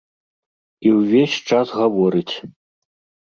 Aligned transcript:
І 0.87 0.93
ўвесь 0.99 1.35
час 1.51 1.67
гаворыць. 1.81 2.35